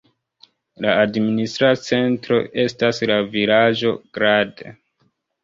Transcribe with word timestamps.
La 0.85 0.93
administra 1.01 1.69
centro 1.81 2.39
estas 2.65 3.03
la 3.13 3.19
vilaĝo 3.37 3.95
Grad. 4.19 4.67